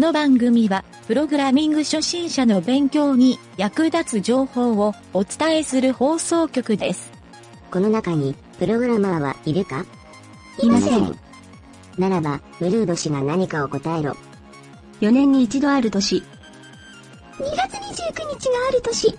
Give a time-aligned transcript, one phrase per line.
[0.00, 7.12] の番組は、プログラミング初心者の勉強に役立つ情報をお伝えする放送局です。
[7.70, 9.84] この中に、プログラマーはいるか？
[10.62, 11.16] いません。
[11.98, 14.16] ならば、ブルード氏が何かを答えろ。
[15.00, 16.16] 4年に一度ある年。
[16.16, 16.22] 2
[17.56, 19.18] 月29日がある年。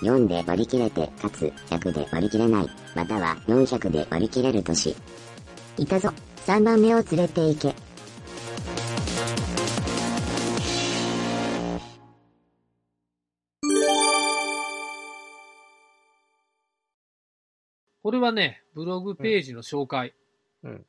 [0.00, 4.96] 4で割り切れて、かつ、100で割り切れない、または400で割り切れる年。
[5.76, 6.10] いたぞ、
[6.46, 7.74] 3番目を連れて行け。
[18.04, 20.12] これはね、ブログページの紹介。
[20.62, 20.84] うん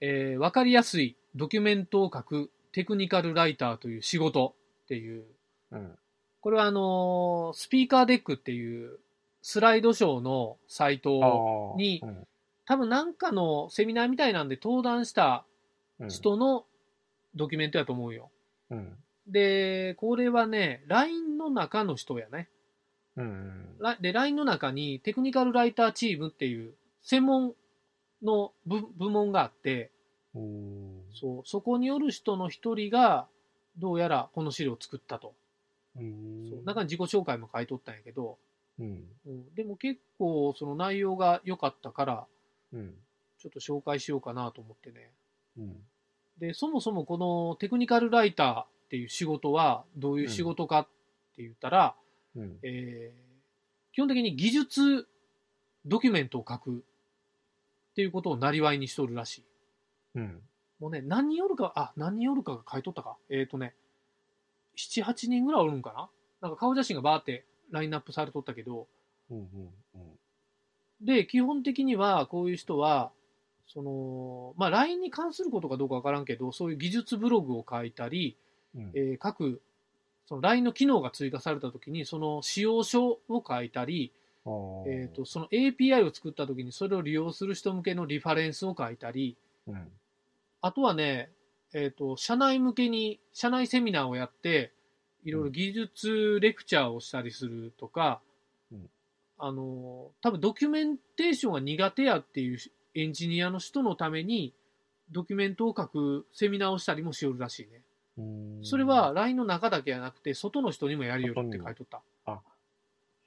[0.00, 4.54] えーわかりやすいドキュメントを書くテクニカルライターという仕事
[4.84, 5.24] っていう。
[5.72, 5.98] うん。
[6.40, 9.00] これはあのースピーカーデックっていう
[9.42, 11.74] スライドショーのサイト。
[11.76, 12.26] にうん
[12.64, 15.44] 多分なんかのセミナーみたいなんで登壇した
[15.98, 16.64] うん人の
[17.34, 18.30] ドキュメントやと思うよ。
[18.70, 18.96] うん。
[19.26, 22.48] で、これはね、LINE の中の人やね。
[23.20, 23.76] うん。
[23.78, 27.54] ラで、LINE の中にテクニカルライターチームっていう専門
[28.22, 29.90] の部部門があって、
[30.34, 31.02] うん。
[31.14, 33.26] そう、そこによる人の一人が、
[33.78, 35.34] どうやらこの資料を作ったと。
[35.96, 36.48] うん。
[36.50, 38.38] そう中に自己紹介も書いとったんやけど、
[38.78, 39.04] うん。
[39.26, 42.26] うん、でも結構その内容が良かったから、
[42.72, 42.94] うん。
[43.38, 45.10] ちょっと紹介しようかなと思ってね。
[45.58, 45.76] うん。
[46.38, 50.84] で、そもそもこのテクニカルライターっていう仕事はどういう仕事かっ
[51.36, 51.94] て言ったら、
[52.36, 52.58] うん。
[52.62, 53.30] えー
[53.92, 55.08] 基本的に技術
[55.84, 59.44] ドキュメントを書くっていうことをなりわいにしとるらしい。
[60.14, 60.42] うん。
[60.78, 63.16] もうね、何人おるか、あ、何人おるかが書いとったか。
[63.30, 63.74] えっ、とね、
[64.76, 66.08] 7、8人ぐらいおるんかな？
[66.40, 68.86] なんか顔写真がバーってラインナップされとったけど、
[69.30, 69.38] うん。
[69.38, 69.74] うん。
[71.00, 73.10] で、基本的にはこういう人は、
[73.66, 78.36] その、まあ、LINE に関することかどうかわからんけど、そういう技術ブログを書いたり、
[78.74, 78.92] うん。
[78.94, 79.60] えー各、
[80.30, 84.12] その LINE の機能が追加されたときに、その使用書を書いたり。
[84.86, 89.36] えっ、と、その API を作ったときにそれを利用する人向けのリファレンスを書いたり、
[89.66, 89.88] うん。
[90.62, 91.30] あとはね、
[91.74, 94.72] えっ、と、社内向けに、社内セミナーをやって、
[95.24, 98.20] いろいろ技術レクチャーをしたりするとか、
[98.72, 98.88] うん
[99.42, 102.58] あの、多分ドキュメンテーションが苦手やっていう
[102.94, 104.54] エンジニアの人のために、
[105.10, 107.82] ドキュメントを書くセミナーをしたりもしよるらしいね。
[108.18, 108.60] うん。
[108.62, 112.02] それは、LINE の中だけじゃなくて、外の人にもやりよるって書いとった。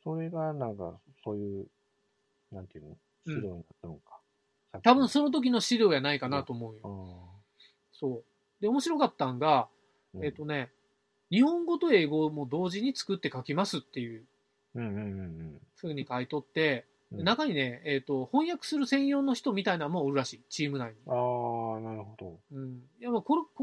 [0.03, 1.67] それがなんか、そういう、
[2.51, 2.97] なんていうの？
[3.25, 4.19] 資料になったのか。
[4.73, 6.79] さっき多分その時の資料やないかなと思うよ。
[6.83, 7.41] あ
[7.93, 8.23] そう。
[8.61, 9.69] で、面白かったんが、あ。
[10.21, 10.71] えっ、とね、
[11.31, 14.25] 日本語と英語も同時に作って書きますっていう
[14.75, 20.95] うんうんうんふうに書いとって、中にね、えっ、と、翻訳する専用の人みたいなのもおるらしい、チーム内に。
[21.07, 22.39] ああ、なるほど。
[22.51, 22.81] うん。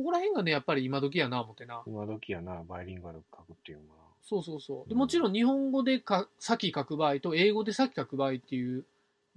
[0.02, 1.82] これ、ここら辺がね、やっぱり今時やな、思ってな。
[1.86, 4.00] 今時やな、バイリンガル書くっていうのは。
[4.22, 4.88] そうそうそう。
[4.88, 8.84] でうんもちろん日本語でか先書く場合と英語で先書く場合っていう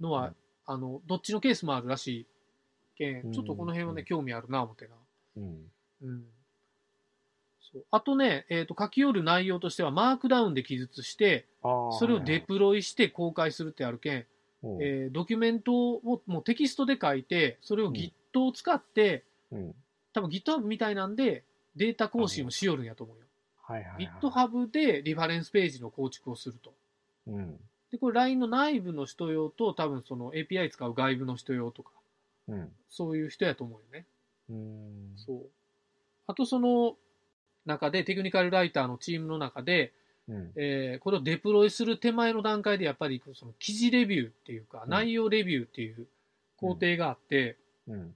[0.00, 0.34] のは、うん
[0.66, 2.26] あの、どっちのケースもあるらしい
[2.96, 4.94] けん、ちょっとこの辺はね、うん興味あるな、思ってな。
[5.36, 5.70] うん。
[6.02, 6.24] うん。
[7.72, 7.84] そう。
[7.90, 11.46] あとね、えっ、と、書き寄る内容としては、マークダウンで記述して。
[11.98, 14.26] それをデプロイして公開するってあるけん
[14.80, 19.74] えードキュメントをもうテキストで書いて、それを Git を使って、うん。
[20.14, 21.44] 多分 GitHub みたいなんで、
[21.76, 23.22] データ更新をしよるんやと思うよ。
[23.62, 24.10] はいはいはい。
[24.22, 26.72] GitHub でリファレンスページの構築をすると。
[27.26, 27.56] うん。
[27.90, 31.90] で、これ LINE の内部の人用と、多分その API 使う外部の人用とか、
[32.48, 32.72] うん。
[32.88, 34.06] そういう人やと思うよね。
[34.50, 35.12] うん。
[35.16, 35.50] そう。
[36.26, 36.96] あとその
[37.66, 39.92] 中で、テクニカルライターのチームの中で、
[40.28, 40.52] うん。
[40.56, 46.06] えーこれをデプロイする手前の段階でやっぱりその記事レビューっていうか、うん内容レビューっていう
[46.56, 47.56] 工程があって、
[47.88, 48.14] うん。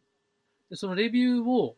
[0.71, 1.77] でそのレビューを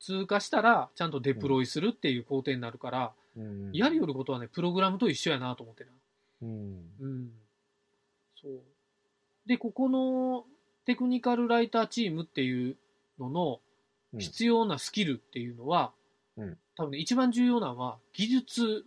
[0.00, 3.70] 通過したらちゃんとデプロイするっていう工程になるから、うん。
[3.72, 5.90] やりよることはね、プログラムと一緒やなと思ってな。
[6.42, 6.48] うん。
[7.00, 7.30] うん。
[8.40, 8.60] そう。
[9.46, 10.44] で、ここの
[10.84, 12.76] テクニカルライターチームっていう
[13.18, 13.60] のの
[14.14, 15.92] うん必要なスキルっていうのは、
[16.36, 18.84] うん多分ね、一番重要なのは技術、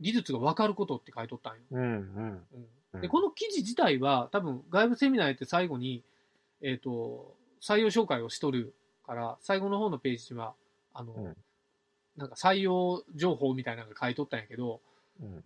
[0.00, 1.60] 技術が分かることって書いとったんよ。
[1.70, 1.82] うん。
[1.82, 1.86] うん。
[1.86, 2.44] うん
[2.94, 6.02] うんで、この記事自体は多分外部セミナーやって最後に、
[6.60, 8.74] えっ、と、採用紹介をしとる
[9.10, 10.54] から、最後の方のページには、
[10.94, 11.36] あの、うん
[12.16, 14.80] なんか採用情報みたいなのが書いとったんやけど、
[15.20, 15.42] うん。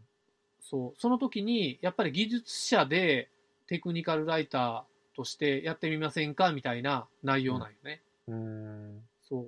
[0.60, 3.28] そう、その時に、やっぱり技術者で
[3.68, 8.02] テクニカルライターとしてやってみませんかみたいな内容なんよね。
[8.26, 9.02] うん。
[9.28, 9.46] そう。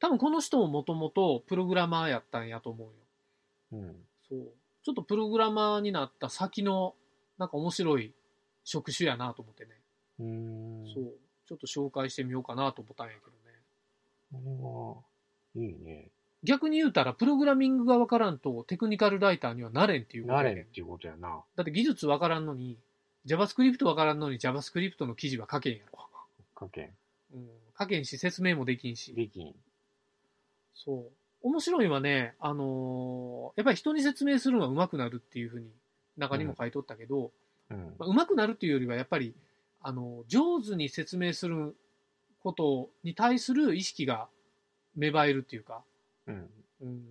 [0.00, 2.92] 多分この人ももともとプログラマーやったんやと思うよ。
[3.72, 3.96] うん。
[4.28, 4.52] そう。
[4.82, 6.94] ちょっとプログラマーになった先の、
[7.38, 8.12] なんか面白い
[8.64, 9.70] 職種やなと思ってね。
[10.18, 10.84] うん。
[10.92, 11.14] そう。
[11.46, 13.45] ちょっと紹介してみようかなと思ったんやけどね。
[14.32, 15.04] こ
[15.54, 16.10] れは、いいね。
[16.42, 21.42] 逆に言うたら、プログラミングがわからんとテクニカルライターにはなれんっていうことやねなれんっていうことやな。
[21.56, 22.78] だって技術わからんのに、
[23.26, 25.98] JavaScript わからんのに JavaScript の記事は書けんやろ。
[26.58, 26.90] 書けん。
[27.34, 29.14] うん、書けんし、説明もできんし。
[29.14, 29.54] できん。
[30.74, 31.12] そう。
[31.42, 35.70] 面白いのはね、あのーやっぱり人に説明するのが上手くなるっていうふうに
[36.16, 37.32] 中にも書いとったけど、
[37.70, 37.94] うん。
[37.98, 39.34] まあ、上手くなるっていうよりはやっぱり、
[39.80, 41.76] あの、上手に説明する
[42.46, 44.28] ことに対する意識が
[44.94, 45.82] 芽生えるっていうか、
[46.28, 46.48] うん。
[46.80, 47.04] うん。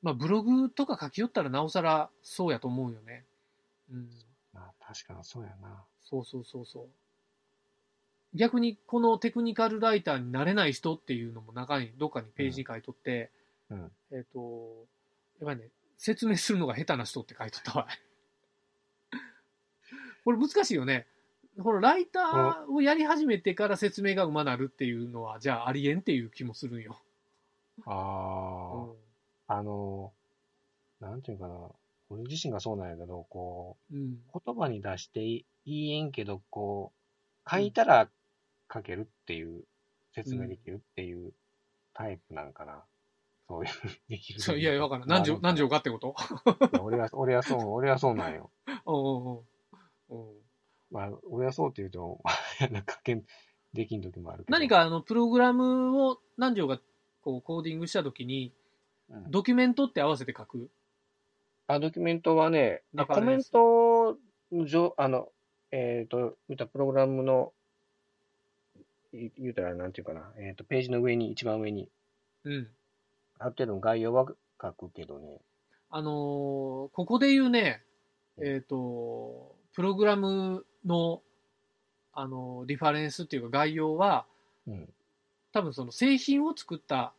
[0.00, 3.26] まあ、ブログとか書きよったらなおさらそうやと思うよね。
[3.92, 4.08] うん。
[4.54, 5.84] あ確かにそうやな。
[6.00, 6.88] そうそうそうそう。
[8.34, 13.30] 逆にこのテクニカルライターになれない人っていうのも中に、どっかにページに書いとって、
[13.68, 13.92] うん。
[14.10, 14.86] えっ、と、
[15.38, 15.68] やっぱりね、
[15.98, 17.88] 説明するのが下手な人って書いとったわ。
[20.24, 21.06] これ難しいよね。
[21.62, 26.96] このライターをやり始めてから説明がうまなるっていうのは、じゃあありえんっていう気もするんよ。
[27.84, 27.90] あ
[28.74, 28.96] う
[29.48, 30.12] あ、あの、
[31.00, 31.54] なんていうかな。
[32.10, 33.96] 俺自身がそうなんやけど、こん。
[33.96, 34.12] うん。
[34.34, 36.92] う、言葉に出していいえんけど、こ
[37.46, 38.08] う、書いたら
[38.72, 39.64] 書けるっていう、
[40.14, 41.32] 説明できるっていう
[41.92, 42.82] タイプなんかな。
[43.48, 43.70] そういう、
[44.08, 44.40] できる。
[44.40, 45.08] そういやいや、わからん。
[45.08, 46.14] 何条、何条かってこと？
[46.80, 48.50] 俺は、俺はそう、俺はそうなんよ。
[48.86, 50.30] うんうんうん。
[50.30, 50.47] うん
[50.90, 52.20] まあ、俺はそうって言うと、
[52.72, 53.24] なんか書けん、
[53.72, 54.52] できん時もあるけど。
[54.52, 56.80] 何かあの、プログラムを何条か
[57.22, 58.52] こうコーディングしたときに、
[59.10, 60.70] うん、ドキュメントって合わせて書く？
[61.66, 64.18] あ、ドキュメントはね、だからねコメント
[64.52, 65.30] の上、あの、
[65.70, 67.52] えっ、と、言ったプログラムの、
[69.12, 71.90] い言うたらなんていうかな、えっ、と、ページの上に、一番上に、
[72.44, 72.68] うん。
[73.38, 74.26] ある程度の概要は
[74.60, 75.40] 書くけどね。
[75.90, 76.14] あのー
[76.92, 77.82] ここで言うね、
[78.38, 81.22] えっ、と、プログラムの、
[82.12, 84.26] あのーリファレンスっていうか概要は、
[84.66, 84.88] うん。
[85.52, 87.12] 多分その製品を作った、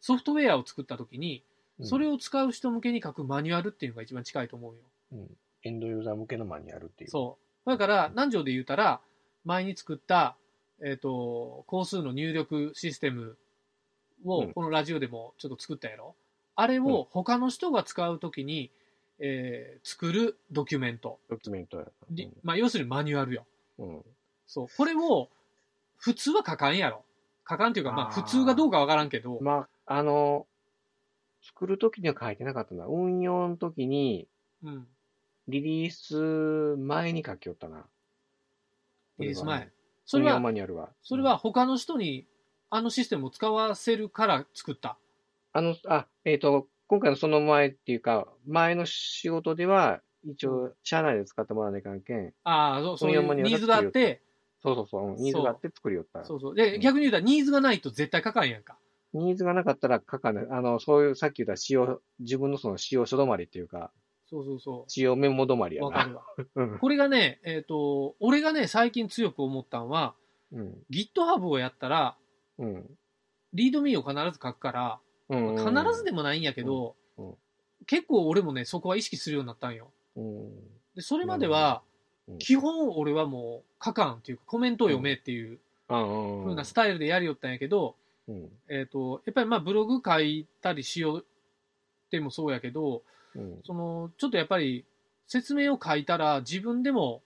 [0.00, 1.42] ソフトウェアを作った時に、
[1.82, 4.80] それを、を使う人向けに書くマニュアルっていうのが一番近いと思うよ。
[5.12, 5.36] うん。
[5.64, 7.10] エンドユーザー向けのマニュアルっていう。
[7.10, 7.70] そう。
[7.70, 9.00] だから、何条で言うたら、
[9.44, 10.36] 前に作った、
[10.82, 13.36] えっ、と、工数の入力システム
[14.24, 16.14] を、うんこのラジオでもちょっと作ったやろ。
[16.54, 18.70] あれを他の人が使うときに、
[19.18, 21.18] えー作るドキュメント。
[21.28, 21.86] ドキュメントや。
[22.10, 23.46] りまあ、要するにマニュアルよ。
[23.78, 24.02] うん。
[24.46, 24.66] そう。
[24.76, 25.28] これを、
[25.96, 27.04] 普通は書かんやろ。
[27.48, 30.46] 書かんっていうか、まあ、あー普通がどうかわからんけど、まあ、あの、
[31.42, 32.86] 作るときには書いてなかったな。
[32.86, 34.26] 運用のときに、
[34.62, 34.86] うん。
[35.48, 37.84] リリース前に書きよったな。
[39.18, 39.70] リリース前。
[40.04, 40.32] そそれは。
[40.32, 40.90] 運用マニュアルは。
[41.02, 42.26] それは他の人に、
[42.68, 44.98] あのシステムを使わせるから作った。
[45.52, 52.32] あの、あ、えっ、と、今回のその前っていうか、前の仕事では、一応、社内で使ってもらわないかんけん。
[52.44, 54.22] ああ、そうそういうニーズがあって、
[54.62, 56.24] そうそうそう、ニーズがあって作りよった。
[56.24, 56.54] そうそう。
[56.54, 58.78] で、うん逆に言うたら、ニーズがないと絶対書かんやんか。
[59.12, 60.46] ニーズがなかったら書かない。
[60.50, 63.92] あの、そういう、さっき言った使用、自分のその使用書止まりっていうか、
[64.28, 65.78] そうそうそ使用メモ止まりう。
[65.78, 65.88] やな。
[65.88, 66.24] わかるわ。
[66.56, 66.78] うん。
[66.78, 70.14] これがね、えっ、と、俺がね、最近強く思ったんは、
[70.52, 70.84] うん。
[70.90, 72.16] GitHub をやったら、
[72.58, 72.98] うん。
[73.52, 75.56] リードミーを必ず書くから、うん。
[75.56, 77.34] 必ずでもないんやけど、うんうん
[77.86, 79.92] 結構俺もね、そこは意識するようになったんよ。
[80.16, 80.50] うん。
[80.96, 81.82] で、それまでは、
[82.26, 86.42] うん基本俺はもう書かんっていうか、コメントを読めっていううん。
[86.42, 87.94] 風なスタイルでやりよったんやけど、
[88.26, 88.48] うん。
[88.68, 93.02] えっ、と、やっぱりまあブログ書いたりしようってもそうやけど、
[93.36, 93.60] うん。
[93.64, 94.84] その、ちょっとやっぱり
[95.28, 97.22] 説明を書いたら自分でも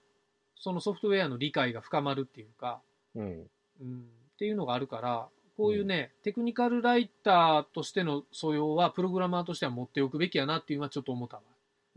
[0.55, 2.81] そのソフトウェアの理解が深まるっていうか、
[3.15, 3.49] うん。
[3.81, 5.27] うん、っていうのがあるから、
[5.57, 11.43] こういうね、テクニカルライターとしての素養はプログラマーとしては持っておくべきやなっていうのはちょっと思ったわ。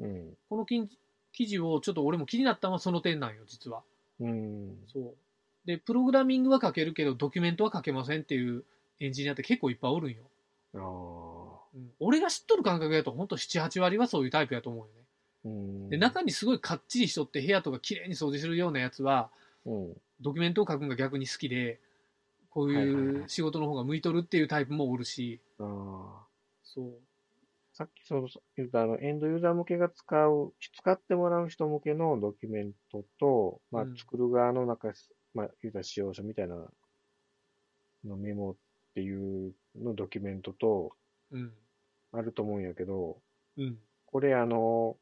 [0.01, 0.37] うん。
[0.49, 0.89] この記
[1.33, 3.83] 記事をちょっと俺も気になったのはその点なんよ、実は。
[4.21, 4.77] うん。
[4.93, 5.15] そう。
[5.67, 8.65] で、プログラミングは書けるけど、ドキュメントは書けませんっていう
[9.01, 10.23] エンジニアって結構いっぱいおるんよ。
[10.75, 15.05] うん、俺が知っとる感覚だと、ほんと7、8割はそういうタイプやと思うよね。
[15.45, 15.91] うん。
[15.91, 19.31] で、中にすごいかっちりしとって部屋とか綺麗に掃除するようなやつは、
[19.65, 19.95] うん。
[20.21, 21.81] ドキュメントを書くのが逆に好きで、
[22.55, 26.27] こうはいはいいうはい仕事の方が向いとるっていうタイプもおるし、ああ。
[26.63, 27.01] そう。
[27.73, 34.93] さっきその言ったあの、エンドユーザー向けが使う、使ってもらう人向けのドキュメントと、まあうん、作る側の中、
[35.35, 36.55] まあ、言うたら使用書みたいな
[38.05, 38.55] のメモっ
[38.95, 40.93] ていうのドキュメントと、
[41.33, 41.53] うん。
[42.13, 43.19] あると思うんやけど、
[43.57, 43.79] うん。
[44.07, 44.97] これあの、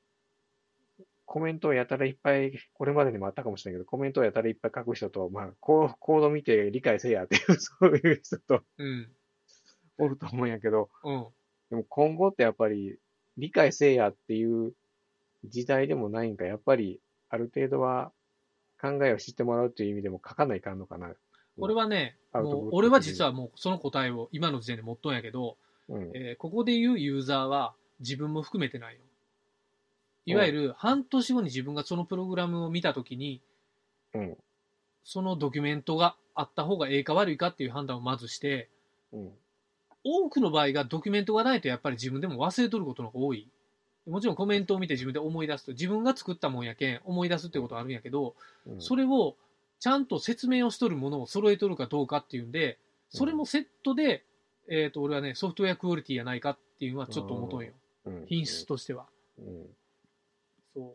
[1.33, 9.09] コメントをやたらいっぱい、これまでにもあったかもしれないけど、コメントをやたらいっぱい書く人と、まあ、コーコード見て理解せやっていう、そういう人とうん。
[9.97, 11.27] おると思うんやけど、うん。
[11.71, 12.99] でも今後ってやっぱり
[13.39, 14.75] 理解せえやっていう
[15.47, 18.13] 時代でもないんか、やっぱりある程度は
[18.79, 21.15] 考えを知ってもらうっていう意味でも書かないかんのかな。
[21.59, 25.57] これはね、もう俺は実はもうその答えを今の時点で持っとんやけど、
[25.89, 26.11] うん。
[26.15, 29.01] えーここで言うユーザーは自分も含めてないよ。
[30.27, 33.41] いわゆる半年後に自分がそのプログラムを見たときに、
[34.15, 34.37] うん。
[35.05, 38.69] そのドキュメントがあった方がええか悪いかっていう判断をまずして、
[39.13, 39.31] うん。
[40.05, 43.49] 多くの場合がドキュメントがないとやっぱり自分でも忘れとることの方が多い。
[44.09, 48.35] もちろんコメントを見て自分で思い出すと、自分が作ったもんやけん思い出すってことはあるんやけど、
[48.67, 49.37] うんそれを
[49.79, 52.79] ちゃんと説明をしとるものを揃えとるかどうかっていうんで、
[53.11, 54.23] それもセットで、
[54.69, 57.73] えっ、と、俺はね、ソフトウェアクオリティやないかっていうのはちょっと思とんよ。
[58.07, 59.07] うん品質としては。
[59.39, 59.67] うん。
[60.75, 60.93] そう。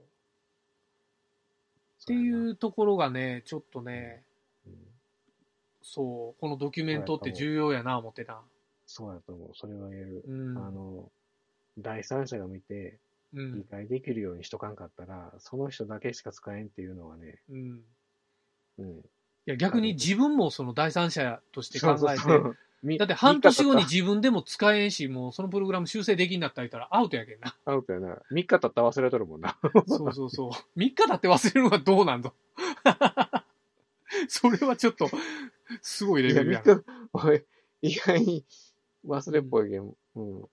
[2.04, 4.24] っていうところがね、ちょっとね、
[4.66, 4.74] うん。
[5.82, 8.42] そう、このドキュメントって重要やな、思ってな。
[8.86, 9.50] そうやと思う。
[9.56, 10.24] それは言える。
[10.26, 10.58] うん。
[10.58, 11.12] あの、
[11.78, 13.00] 第三者が見て
[13.34, 13.56] うん。
[13.56, 17.82] 理解できるようにしとかんかったら、その人だけしか使えんっていうのはね、うん。
[18.80, 19.00] うん。
[19.00, 19.02] い
[19.46, 22.56] や、逆に自分もその第三者として考えて、そうそうそうみ
[22.98, 27.56] だって半年後に自分でも使えんし、もうそのプログラム修正できんなったたらアウトやけんな。
[27.66, 28.18] たアウトやな。
[28.32, 29.58] 3日経ったら忘れとるもんな。
[29.88, 30.80] そうそうそう。
[30.80, 32.34] 3日経って忘れるのはどうなんぞ。
[34.30, 35.10] それはちょっと、
[35.82, 37.42] すごいレベルや3な。
[37.82, 38.46] 意外に
[39.06, 39.94] 忘れっぽいけん。
[40.16, 40.50] うん。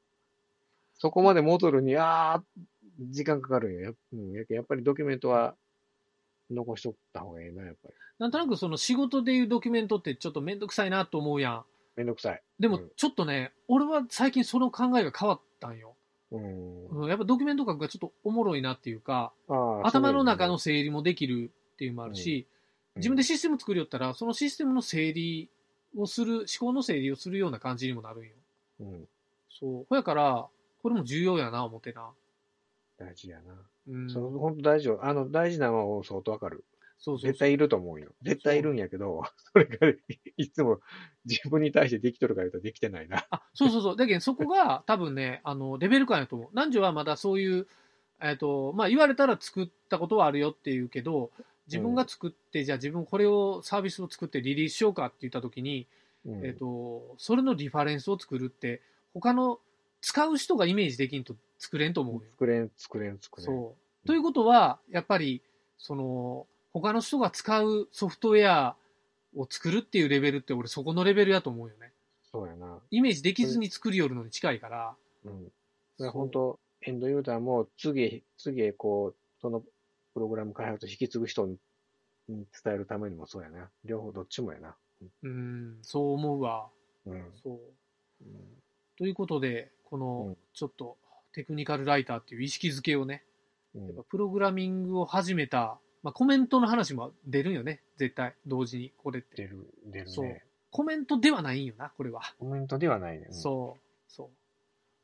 [0.95, 2.63] そこまで戻るに、あー、
[3.11, 3.91] 時間かかるんや。
[3.91, 5.55] やうんやっぱりドキュメントは
[6.51, 7.95] 残しとった方がいいな、やっぱり。
[8.19, 11.65] なんとなくその仕事でいうドキュメントってちょっとめんどくさいなと思うやん。
[11.97, 12.43] めんどくさい。
[12.59, 15.95] でもうんちょっとね、俺は最近その考えが変わったんよ。
[16.33, 16.89] うん。
[16.89, 19.33] うんやっぱドキュメント書くがちょっとおもろいなっていうか、
[19.83, 22.55] 頭の中のそ整理もできるっていうのもあるし、うん
[22.97, 25.51] 自分でシステム作りよったら、そのシステムの整理
[25.97, 28.31] をする、思考の整理をするような感じにもなるんよ。
[28.81, 29.09] ううん。
[29.51, 29.87] そう。
[29.89, 30.47] ほやから、
[30.83, 32.11] これも重要やな、思ってな。
[32.99, 33.55] 大事やな。
[33.89, 34.11] うん。
[34.11, 35.01] その、本当大事よ。
[35.03, 36.65] あの、大事なのは相当わかる。
[36.99, 38.11] そうそう絶対いると思うよ。
[38.23, 39.23] 絶対いるんやけど、
[39.53, 39.89] それが
[40.37, 40.81] いつも
[41.25, 43.27] 自分に対してできとるか言うとできてないな。
[43.31, 43.97] あ、そうそうそう。
[43.97, 46.49] だけどそこが多分ね、あの、レベル感やと思う。
[46.55, 47.67] 男女はまだそういう、
[48.21, 51.31] えっ、と、まあ言われたら作ったことはあるよっていうけど、
[51.67, 55.87] 自分が作って、じゃあ自分これをサービスを作ってリリースしようかって言った時に、
[56.27, 58.81] うんえっ、と、それのリファレンスを作るって、
[59.13, 59.59] 他の
[60.01, 62.21] 使う人がイメージできんと作れんと思うよ。
[62.33, 63.47] 作れん、作れん、作れん。
[63.47, 63.75] そ
[64.05, 64.07] う。
[64.07, 65.43] ということは、やっぱり、
[65.79, 68.77] その、他の人が使うソフトウェア
[69.35, 71.93] を作るっていうレベルって俺そこのレベルやと思うよね。
[72.31, 72.79] そうやな。
[72.91, 74.95] イメージできずに作りよるのに近いから。
[75.25, 75.45] うん。
[75.45, 79.63] だから本当、エンドユーザーも次へ、次へこう、その
[80.13, 81.59] プログラム開発を引き継ぐ人に
[82.29, 83.69] に伝えるためにもそうやな。
[83.85, 84.75] 両方どっちもやな。
[85.23, 86.67] うん、そう思うわ。
[87.07, 87.25] うん。
[87.43, 87.61] そう。
[88.23, 88.65] うん
[88.97, 90.97] ということで、こうのん、ちょっと、
[91.33, 93.25] テクニカルライターっていう意識づけをね、
[93.75, 99.43] うんやっぱプログラミングを始めた、まあコメントの話も出るんよね、絶対、同時に、これって。
[99.43, 100.45] 出る、出るそうね。
[100.71, 102.21] コメントではないんよな、これは。
[102.39, 103.27] コメントではないね。
[103.29, 104.29] うんそう、そう。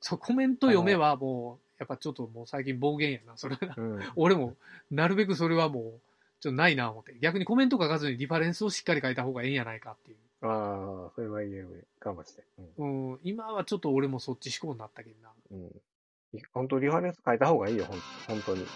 [0.00, 3.74] そう、コメント読めはもう、やっぱちょっともう最近暴言やな、それは。
[3.76, 4.00] うん。
[4.14, 4.56] 俺も、
[4.90, 6.00] なるべくそれはもう、
[6.40, 7.16] ちょっとないな、思って。
[7.18, 10.18] 逆にコメント書かずにリファレンスをしっかり書いた方がいいんやないかっていう。
[10.42, 12.68] ああ、それは言えるかもしれん。
[12.76, 15.32] うん、今はちょっと俺もそっち思考になったけどな。
[15.52, 15.62] うん。
[15.62, 16.42] うん。
[16.52, 18.66] 本当リファレンス書いた方がいいよ、ほん本当に。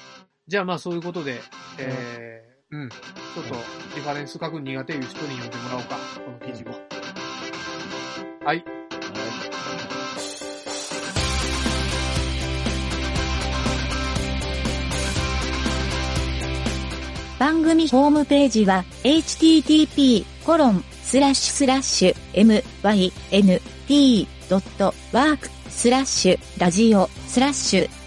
[0.46, 1.40] じゃあまあそういうことで、
[1.78, 2.96] えー、うん、ちょ
[3.40, 3.54] っと
[3.96, 6.66] リファレンス書くの苦手いう人に読んでもらおうか、この記事を。
[8.44, 8.62] はい。
[17.38, 20.26] 番組ホームページは http://
[24.44, 28.03] mynt.work スラッシュラジオスラッシュ